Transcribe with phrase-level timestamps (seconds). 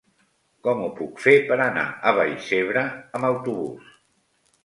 [0.67, 2.85] Com ho puc fer per anar a Vallcebre
[3.19, 3.93] amb autobús?